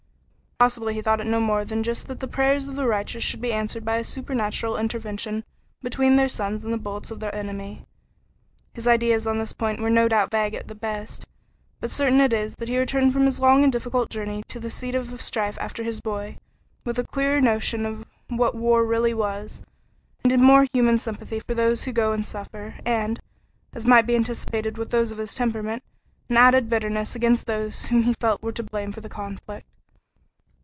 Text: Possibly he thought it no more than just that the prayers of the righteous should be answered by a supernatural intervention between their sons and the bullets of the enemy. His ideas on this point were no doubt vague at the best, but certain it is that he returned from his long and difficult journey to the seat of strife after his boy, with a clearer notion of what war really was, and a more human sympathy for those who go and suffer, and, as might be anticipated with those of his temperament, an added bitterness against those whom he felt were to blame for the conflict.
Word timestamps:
Possibly 0.69 0.93
he 0.93 1.01
thought 1.01 1.19
it 1.19 1.25
no 1.25 1.39
more 1.39 1.65
than 1.65 1.81
just 1.81 2.05
that 2.07 2.19
the 2.19 2.27
prayers 2.27 2.67
of 2.67 2.75
the 2.75 2.85
righteous 2.85 3.23
should 3.23 3.41
be 3.41 3.51
answered 3.51 3.83
by 3.83 3.97
a 3.97 4.03
supernatural 4.03 4.77
intervention 4.77 5.43
between 5.81 6.17
their 6.17 6.27
sons 6.27 6.63
and 6.63 6.71
the 6.71 6.77
bullets 6.77 7.09
of 7.09 7.19
the 7.19 7.33
enemy. 7.33 7.87
His 8.71 8.85
ideas 8.87 9.25
on 9.25 9.37
this 9.39 9.53
point 9.53 9.79
were 9.79 9.89
no 9.89 10.07
doubt 10.07 10.29
vague 10.29 10.53
at 10.53 10.67
the 10.67 10.75
best, 10.75 11.25
but 11.79 11.89
certain 11.89 12.21
it 12.21 12.31
is 12.31 12.53
that 12.59 12.69
he 12.69 12.77
returned 12.77 13.11
from 13.11 13.25
his 13.25 13.39
long 13.39 13.63
and 13.63 13.73
difficult 13.73 14.11
journey 14.11 14.43
to 14.49 14.59
the 14.59 14.69
seat 14.69 14.93
of 14.93 15.19
strife 15.19 15.57
after 15.59 15.81
his 15.81 15.99
boy, 15.99 16.37
with 16.85 16.99
a 16.99 17.07
clearer 17.07 17.41
notion 17.41 17.83
of 17.83 18.05
what 18.29 18.53
war 18.53 18.85
really 18.85 19.15
was, 19.15 19.63
and 20.23 20.31
a 20.31 20.37
more 20.37 20.67
human 20.75 20.99
sympathy 20.99 21.39
for 21.39 21.55
those 21.55 21.85
who 21.85 21.91
go 21.91 22.11
and 22.11 22.23
suffer, 22.23 22.75
and, 22.85 23.19
as 23.73 23.87
might 23.87 24.05
be 24.05 24.15
anticipated 24.15 24.77
with 24.77 24.91
those 24.91 25.09
of 25.11 25.17
his 25.17 25.33
temperament, 25.33 25.81
an 26.29 26.37
added 26.37 26.69
bitterness 26.69 27.15
against 27.15 27.47
those 27.47 27.87
whom 27.87 28.03
he 28.03 28.13
felt 28.13 28.43
were 28.43 28.51
to 28.51 28.61
blame 28.61 28.91
for 28.91 29.01
the 29.01 29.09
conflict. 29.09 29.65